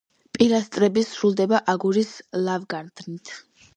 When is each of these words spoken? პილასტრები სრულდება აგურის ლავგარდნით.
პილასტრები 0.37 1.03
სრულდება 1.09 1.59
აგურის 1.75 2.13
ლავგარდნით. 2.49 3.35